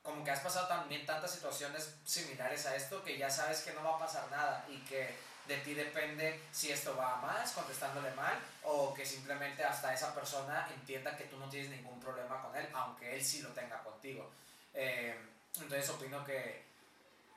[0.01, 3.83] como que has pasado también tantas situaciones similares a esto que ya sabes que no
[3.83, 5.13] va a pasar nada y que
[5.47, 10.13] de ti depende si esto va a más contestándole mal o que simplemente hasta esa
[10.13, 13.81] persona entienda que tú no tienes ningún problema con él, aunque él sí lo tenga
[13.83, 14.31] contigo.
[14.73, 15.15] Eh,
[15.55, 16.65] entonces opino que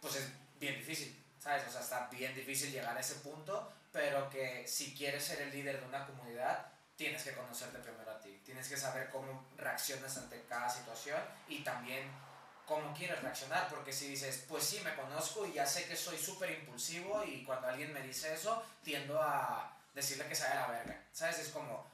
[0.01, 1.66] pues es bien difícil, ¿sabes?
[1.68, 5.51] O sea, está bien difícil llegar a ese punto, pero que si quieres ser el
[5.51, 6.66] líder de una comunidad,
[7.01, 11.61] tienes que conocerte primero a ti, tienes que saber cómo reaccionas ante cada situación y
[11.65, 12.07] también
[12.67, 16.19] cómo quieres reaccionar, porque si dices, pues sí, me conozco y ya sé que soy
[16.19, 21.03] súper impulsivo y cuando alguien me dice eso, tiendo a decirle que se la verga,
[21.11, 21.39] ¿sabes?
[21.39, 21.91] Es como,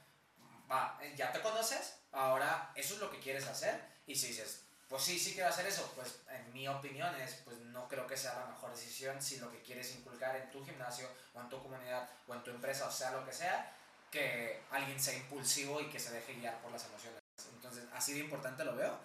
[0.69, 5.03] va, ya te conoces, ahora eso es lo que quieres hacer y si dices, pues
[5.03, 8.37] sí, sí quiero hacer eso, pues en mi opinión es, pues no creo que sea
[8.39, 12.09] la mejor decisión si lo que quieres inculcar en tu gimnasio o en tu comunidad
[12.27, 13.73] o en tu empresa o sea lo que sea,
[14.11, 17.19] que alguien sea impulsivo y que se deje guiar por las emociones.
[17.55, 18.97] Entonces, así de importante lo veo,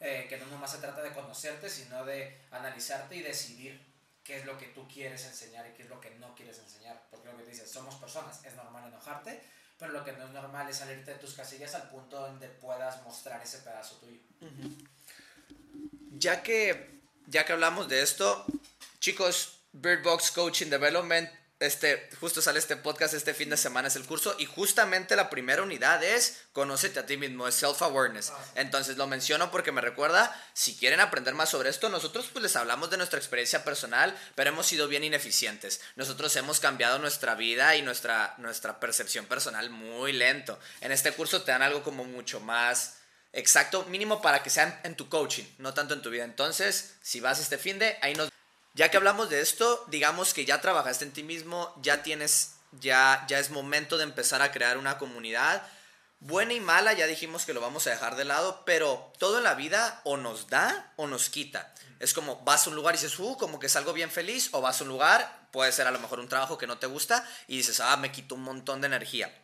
[0.00, 3.80] eh, que no nomás se trata de conocerte, sino de analizarte y decidir
[4.24, 7.02] qué es lo que tú quieres enseñar y qué es lo que no quieres enseñar.
[7.10, 9.42] Porque lo que te dices, somos personas, es normal enojarte,
[9.78, 13.02] pero lo que no es normal es salirte de tus casillas al punto donde puedas
[13.02, 14.20] mostrar ese pedazo tuyo.
[16.12, 18.44] Ya que, ya que hablamos de esto,
[18.98, 23.96] chicos, Bird Box Coaching Development este, justo sale este podcast este fin de semana, es
[23.96, 28.30] el curso, y justamente la primera unidad es Conócete a ti mismo, es self-awareness.
[28.30, 32.42] Ah, Entonces lo menciono porque me recuerda, si quieren aprender más sobre esto, nosotros pues
[32.42, 35.80] les hablamos de nuestra experiencia personal, pero hemos sido bien ineficientes.
[35.96, 40.58] Nosotros hemos cambiado nuestra vida y nuestra, nuestra percepción personal muy lento.
[40.80, 42.94] En este curso te dan algo como mucho más
[43.32, 46.24] exacto, mínimo para que sean en tu coaching, no tanto en tu vida.
[46.24, 48.29] Entonces, si vas este fin de, ahí nos
[48.74, 53.24] ya que hablamos de esto, digamos que ya trabajaste en ti mismo, ya tienes, ya,
[53.28, 55.66] ya es momento de empezar a crear una comunidad.
[56.20, 59.44] Buena y mala, ya dijimos que lo vamos a dejar de lado, pero todo en
[59.44, 61.74] la vida o nos da o nos quita.
[61.98, 64.50] Es como vas a un lugar y dices, uh, como que es algo bien feliz,
[64.52, 66.86] o vas a un lugar, puede ser a lo mejor un trabajo que no te
[66.86, 69.34] gusta, y dices, ah, me quito un montón de energía.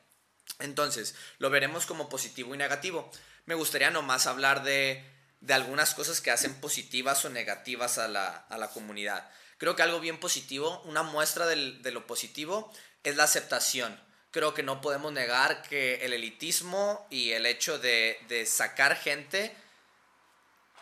[0.58, 3.10] Entonces, lo veremos como positivo y negativo.
[3.44, 5.15] Me gustaría nomás hablar de
[5.46, 9.30] de algunas cosas que hacen positivas o negativas a la, comunidad.
[9.59, 12.72] Creo que algo bien positivo, una muestra de lo positivo,
[13.04, 13.98] es la aceptación.
[14.32, 19.54] Creo que no podemos negar que el elitismo y el hecho de, sacar gente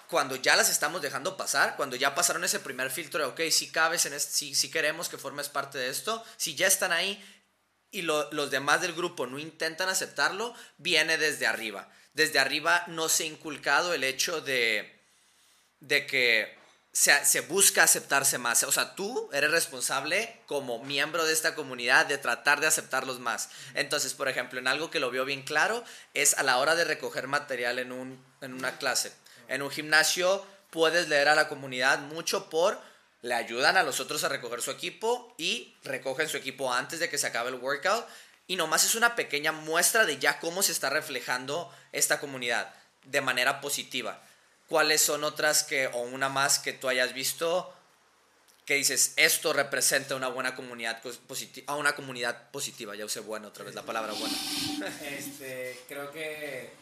[0.09, 3.71] cuando ya las estamos dejando pasar, cuando ya pasaron ese primer filtro de, ok, si
[3.71, 7.23] cabes en si, si queremos que formes parte de esto, si ya están ahí
[7.95, 11.89] y los demás del grupo no intentan aceptarlo, viene desde arriba.
[12.13, 15.01] Desde arriba no se ha inculcado el hecho de,
[15.79, 16.59] de que
[16.93, 18.65] se, se, busca aceptarse más.
[18.65, 23.49] O sea, tú eres responsable como miembro de esta comunidad de tratar de aceptarlos más.
[23.75, 26.85] Entonces, por ejemplo, en algo que lo veo bien claro es a la hora de
[26.85, 29.13] recoger material en, un, en una clase.
[29.47, 32.81] En un gimnasio puedes leer a la comunidad mucho por
[33.25, 37.09] le ayudan a los otros a recoger su equipo y recogen su equipo antes de
[37.09, 38.07] que se acabe el workout.
[38.47, 42.71] Y nomás es una pequeña muestra de ya cómo se está reflejando esta comunidad
[43.05, 44.23] de manera positiva.
[44.69, 47.75] ¿Cuáles son otras que, o una más que tú hayas visto
[48.67, 53.49] que dices, esto representa una buena comunidad positiva, a una comunidad positiva, ya usé bueno
[53.49, 54.37] otra vez la palabra buena.
[55.03, 56.73] Este, creo que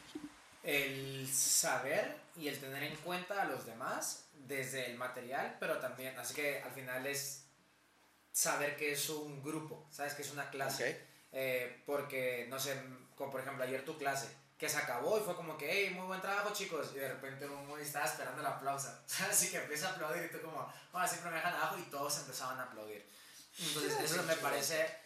[0.62, 6.18] el saber y el tener en cuenta a los demás desde el material, pero también,
[6.18, 7.44] así que al final es
[8.32, 11.00] saber que es un grupo, sabes que es una clase,
[11.32, 12.80] eh, porque, no sé,
[13.16, 16.06] como por ejemplo ayer tu clase, que se acabó y fue como que, hey, muy
[16.06, 18.88] buen trabajo chicos, y de repente uno estaba esperando el aplauso,
[19.30, 22.18] así que empieza a aplaudir y tú como, bueno, siempre me dejan abajo y todos
[22.18, 23.06] empezaban a aplaudir.
[23.58, 25.02] Entonces eso me parece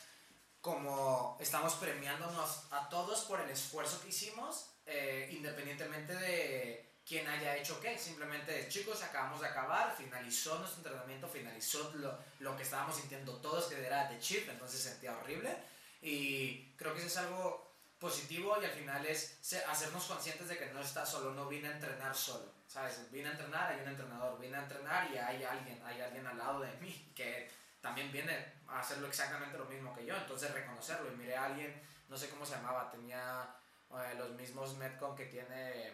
[0.60, 7.56] como estamos premiándonos a todos por el esfuerzo que hicimos, eh, independientemente de quién haya
[7.56, 7.98] hecho qué.
[7.98, 13.66] Simplemente, chicos, acabamos de acabar, finalizó nuestro entrenamiento, finalizó lo, lo que estábamos sintiendo todos,
[13.66, 15.56] que era de chip, entonces sentía horrible.
[16.02, 17.66] Y creo que eso es algo
[17.98, 21.72] positivo y al final es hacernos conscientes de que no está solo, no vine a
[21.72, 23.10] entrenar solo, ¿sabes?
[23.10, 26.36] Vine a entrenar, hay un entrenador, vine a entrenar y hay alguien, hay alguien al
[26.36, 31.10] lado de mí que también viene a hacerlo exactamente lo mismo que yo, entonces reconocerlo
[31.12, 33.48] y miré a alguien, no sé cómo se llamaba, tenía
[33.90, 35.92] eh, los mismos Metcon que tiene,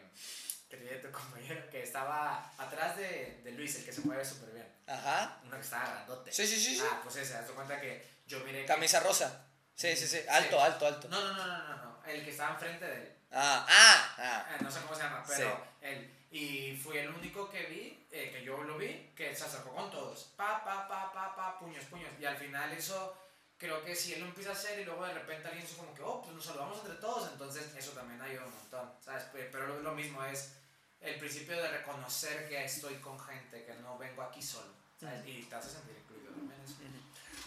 [0.69, 4.51] que tiene tu compañero, que estaba atrás de, de Luis, el que se mueve súper
[4.51, 4.73] bien.
[4.87, 5.41] Ajá.
[5.45, 6.33] Uno que estaba grandote.
[6.33, 6.83] Sí, sí, sí.
[6.83, 8.65] Ah, pues ese, haz cuenta que yo miré...
[8.65, 9.47] Camisa rosa.
[9.75, 10.21] Sí, sí, sí.
[10.29, 11.09] Alto, alto, alto.
[11.09, 12.05] No, no, no, no, no, no.
[12.07, 13.13] El que estaba enfrente de él.
[13.33, 14.47] Ah, ah, ah.
[14.55, 16.11] Eh, no sé cómo se llama, pero él.
[16.31, 19.91] Y fui el único que vi, eh, que yo lo vi, que se acercó con
[19.91, 20.33] todos.
[20.37, 22.11] Pa, pa, pa, pa, pa, puños, puños.
[22.19, 23.22] Y al final eso,
[23.63, 25.95] creo que si él lo empieza a hacer y luego de repente alguien dice como
[25.95, 29.23] que, oh, pues nos saludamos entre todos, entonces eso también ayuda un montón, ¿sabes?
[29.33, 30.55] Pero lo, lo mismo es
[31.01, 34.67] el principio de reconocer que estoy con gente, que no vengo aquí solo,
[35.01, 35.25] ¿sabes?
[35.25, 36.75] Y te hace sentir incluido también eso.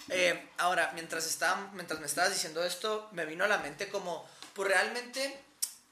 [0.08, 4.26] Eh, ahora, mientras, está, mientras me estabas diciendo esto, me vino a la mente como,
[4.54, 5.38] pues realmente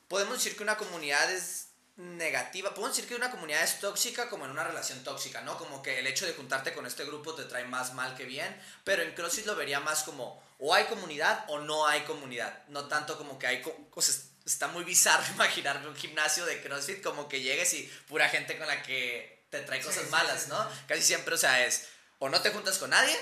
[0.07, 4.45] podemos decir que una comunidad es negativa, podemos decir que una comunidad es tóxica como
[4.45, 5.57] en una relación tóxica, ¿no?
[5.57, 8.59] Como que el hecho de juntarte con este grupo te trae más mal que bien,
[8.83, 12.87] pero en CrossFit lo vería más como o hay comunidad o no hay comunidad, no
[12.87, 17.41] tanto como que hay cosas, está muy bizarro imaginarme un gimnasio de CrossFit como que
[17.41, 20.67] llegues y pura gente con la que te trae cosas malas, ¿no?
[20.87, 23.15] Casi siempre, o sea, es o no te juntas con nadie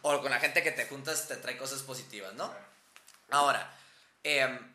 [0.00, 2.54] o con la gente que te juntas te trae cosas positivas, ¿no?
[3.30, 3.70] Ahora,
[4.22, 4.73] em,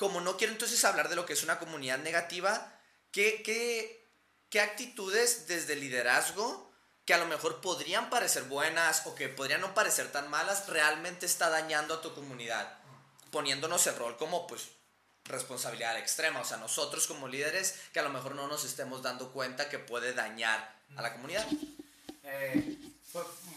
[0.00, 2.72] como no quiero entonces hablar de lo que es una comunidad negativa,
[3.12, 4.08] ¿qué, qué,
[4.48, 6.72] qué actitudes desde liderazgo
[7.04, 11.26] que a lo mejor podrían parecer buenas o que podrían no parecer tan malas realmente
[11.26, 12.78] está dañando a tu comunidad?
[13.30, 14.68] Poniéndonos el rol como pues
[15.24, 19.30] responsabilidad extrema, o sea, nosotros como líderes que a lo mejor no nos estemos dando
[19.32, 21.46] cuenta que puede dañar a la comunidad.
[22.24, 22.78] Eh,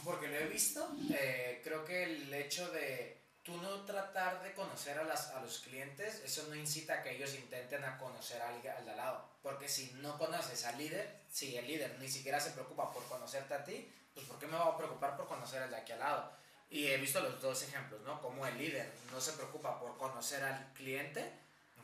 [0.03, 4.97] porque lo he visto, eh, creo que el hecho de tú no tratar de conocer
[4.97, 8.55] a, las, a los clientes, eso no incita a que ellos intenten a conocer al,
[8.65, 9.25] al de lado.
[9.41, 13.53] Porque si no conoces al líder, si el líder ni siquiera se preocupa por conocerte
[13.53, 15.99] a ti, pues ¿por qué me voy a preocupar por conocer al de aquí al
[15.99, 16.31] lado?
[16.69, 18.21] Y he visto los dos ejemplos, ¿no?
[18.21, 21.31] Como el líder no se preocupa por conocer al cliente,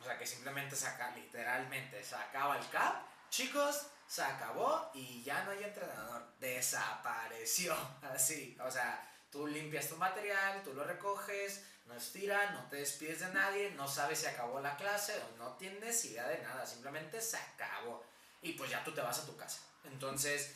[0.00, 3.04] o sea, que simplemente saca, literalmente, sacaba el cap.
[3.28, 6.26] Chicos, se acabó y ya no hay entrenador.
[6.40, 7.76] Desapareció.
[8.02, 8.56] Así.
[8.64, 13.32] O sea, tú limpias tu material, tú lo recoges, no estiras, no te despides de
[13.32, 16.66] nadie, no sabes si acabó la clase o no tienes idea de nada.
[16.66, 18.04] Simplemente se acabó.
[18.42, 19.60] Y pues ya tú te vas a tu casa.
[19.84, 20.54] Entonces,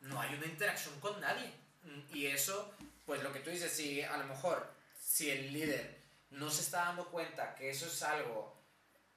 [0.00, 1.52] no hay una interacción con nadie.
[2.12, 2.72] Y eso,
[3.04, 6.00] pues lo que tú dices, si a lo mejor, si el líder
[6.30, 8.56] no se está dando cuenta que eso es algo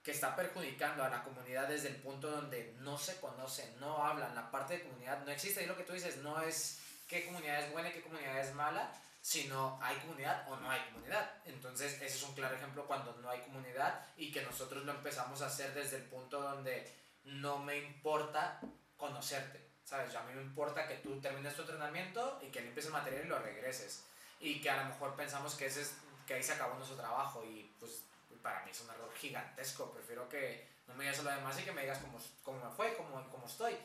[0.03, 4.36] que está perjudicando a la comunidad desde el punto donde no se conocen, no hablan,
[4.36, 5.64] la parte de comunidad no existe.
[5.64, 8.53] Y lo que tú dices no es qué comunidad es buena y qué comunidad es
[8.53, 8.91] mala,
[9.22, 11.32] sino hay comunidad o no hay comunidad.
[11.45, 15.41] Entonces, ese es un claro ejemplo cuando no hay comunidad y que nosotros lo empezamos
[15.41, 16.91] a hacer desde el punto donde
[17.24, 18.60] no me importa
[18.97, 19.66] conocerte.
[19.84, 20.16] ¿Sabes?
[20.16, 23.28] a mí me importa que tú termines tu entrenamiento y que limpies el material y
[23.28, 24.03] lo regreses.
[24.39, 27.43] Y que a lo mejor pensamos que, ese es, que ahí se acabó nuestro trabajo
[27.45, 28.03] y pues
[28.41, 29.91] para mí es un error gigantesco.
[29.91, 32.95] Prefiero que no me digas lo demás y que me digas cómo, cómo me fue,
[32.95, 33.78] cómo, cómo estoy.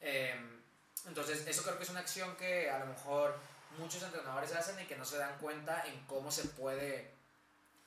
[0.00, 0.62] Em,
[1.06, 3.38] entonces, eso creo que es una acción que a lo mejor
[3.78, 7.12] muchos entrenadores hacen y que no se dan cuenta en cómo se puede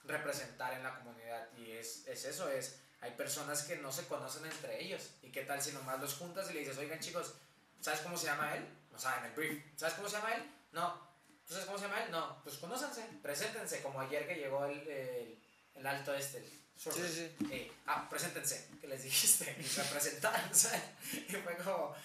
[0.04, 1.48] representar en la comunidad.
[1.58, 5.12] Y es, es eso, es, hay personas que no se conocen entre ellos.
[5.22, 7.36] ¿Y qué tal si nomás los juntas y le dices, oigan chicos,
[7.80, 8.68] ¿sabes cómo se llama él?
[8.92, 9.64] No saben el brief.
[9.76, 10.52] ¿Sabes cómo se llama él?
[10.72, 11.06] No.
[11.48, 12.12] ¿Tú sabes cómo se llama él?
[12.12, 12.42] No.
[12.44, 15.40] Pues conózanse, preséntense, como ayer que llegó el, el,
[15.76, 16.44] el alto este.
[16.76, 17.36] Sí, sí.
[17.52, 19.56] Eh, ah, preséntense, que les dijiste.
[19.60, 20.50] Y se presentaron,
[21.14, 21.96] Y fue como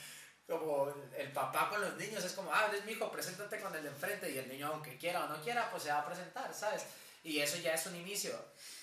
[0.50, 3.82] como el papá con los niños, es como, ah, eres mi hijo, preséntate con el
[3.84, 6.52] de enfrente y el niño, aunque quiera o no quiera, pues se va a presentar,
[6.52, 6.84] ¿sabes?
[7.22, 8.32] Y eso ya es un inicio,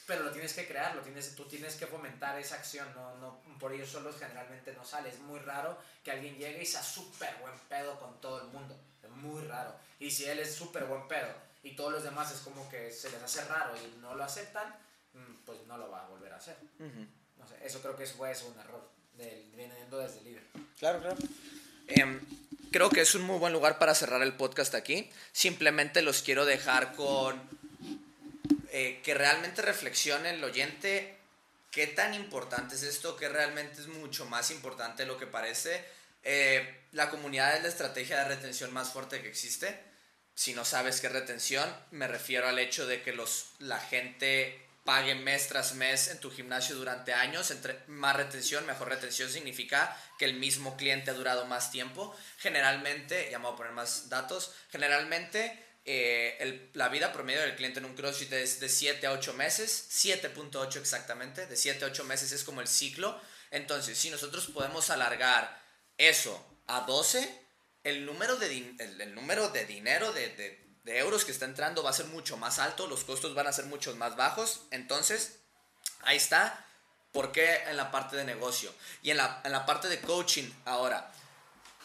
[0.06, 3.42] pero lo tienes que crear, lo tienes, tú tienes que fomentar esa acción, no, no,
[3.60, 7.36] por ellos solos generalmente no sale, es muy raro que alguien llegue y sea súper
[7.42, 9.76] buen pedo con todo el mundo, es muy raro.
[10.00, 11.28] Y si él es súper buen pedo
[11.64, 14.74] y todos los demás es como que se les hace raro y no lo aceptan,
[15.14, 16.58] mm, pues no lo va a volver a hacer.
[17.36, 20.44] No sé, eso creo que es, es un error, del, viniendo desde el líder.
[20.78, 21.18] Claro, claro.
[21.88, 22.20] Em,
[22.72, 25.10] creo que es un muy buen lugar para cerrar el podcast aquí.
[25.32, 27.42] Simplemente los quiero dejar con
[28.72, 31.18] eh, que realmente reflexione el oyente
[31.72, 35.84] qué tan importante es esto, que realmente es mucho más importante de lo que parece.
[36.24, 39.80] Eh, la comunidad es la estrategia de retención más fuerte que existe.
[40.36, 44.67] Si no sabes qué es retención, me refiero al hecho de que los, la gente
[44.88, 47.52] pague mes tras mes en tu gimnasio durante años.
[47.52, 52.16] Entre más retención, mejor retención significa que el mismo cliente ha durado más tiempo.
[52.38, 57.80] Generalmente, ya me voy a poner más datos, generalmente eh, la vida promedio del cliente
[57.80, 62.06] en un CrossFit es de 7 a 8 meses, 7.8 exactamente, de 7 a 8
[62.06, 63.20] meses es como el ciclo.
[63.52, 65.62] Entonces, si nosotros podemos alargar
[65.98, 67.42] eso a 12,
[67.84, 71.94] el número de, el, número de dinero de de euros que está entrando va a
[71.94, 74.62] ser mucho más alto, los costos van a ser mucho más bajos.
[74.72, 75.40] Entonces,
[76.02, 76.66] ahí está.
[77.12, 78.74] ¿Por qué en la parte de negocio?
[79.04, 81.12] Y en la, en la parte de coaching ahora.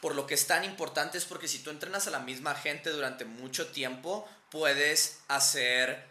[0.00, 2.90] Por lo que es tan importante es porque si tú entrenas a la misma gente
[2.90, 6.08] durante mucho tiempo, puedes hacer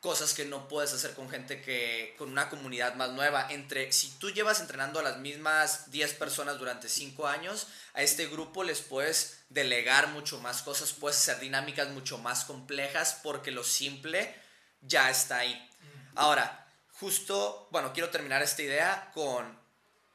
[0.00, 3.46] cosas que no puedes hacer con gente que con una comunidad más nueva.
[3.50, 8.26] Entre si tú llevas entrenando a las mismas 10 personas durante 5 años a este
[8.26, 13.62] grupo les puedes delegar mucho más cosas puedes hacer dinámicas mucho más complejas porque lo
[13.62, 14.34] simple
[14.80, 15.70] ya está ahí.
[16.14, 19.58] Ahora justo bueno quiero terminar esta idea con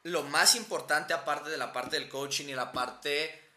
[0.02, 3.50] lo más importante aparte de la parte del coaching y la parte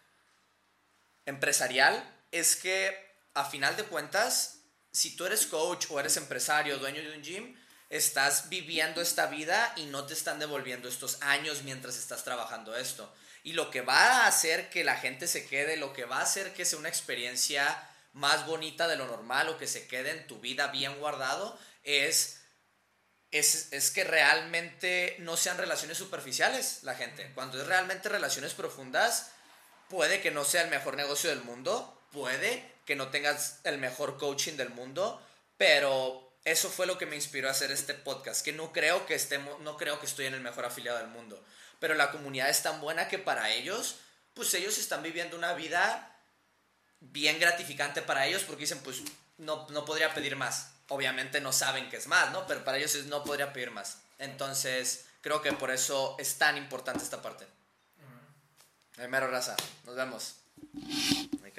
[1.26, 4.59] empresarial es que a final de cuentas
[5.00, 7.56] si tú eres coach o eres empresario, dueño de un gym,
[7.90, 13.10] estás viviendo esta vida y no te están devolviendo estos años mientras estás trabajando esto.
[13.44, 16.24] Y lo que va a hacer que la gente se quede, lo que va a
[16.24, 17.82] hacer que sea una experiencia
[18.12, 22.42] más bonita de lo normal o que se quede en tu vida bien guardado es,
[23.32, 27.32] es, es que realmente no sean relaciones superficiales la gente.
[27.36, 29.32] Cuando es realmente relaciones profundas,
[29.88, 34.18] puede que no sea el mejor negocio del mundo, puede que no tengas el mejor
[34.18, 35.22] coaching del mundo,
[35.58, 39.14] pero eso fue lo que me inspiró a hacer este podcast, que no creo que
[39.14, 41.40] estemos, no creo que estoy en el mejor afiliado del mundo,
[41.80, 43.98] pero la comunidad es tan buena que para ellos,
[44.34, 46.20] pues ellos están viviendo una vida
[47.00, 49.04] bien gratificante para ellos porque dicen, pues
[49.38, 50.72] no, no podría pedir más.
[50.88, 52.48] Obviamente no saben que es más, ¿no?
[52.48, 54.00] Pero para ellos es no podría pedir más.
[54.18, 57.46] Entonces, creo que por eso es tan importante esta parte.
[58.96, 59.56] Primero, raza.
[59.86, 60.38] Nos vemos.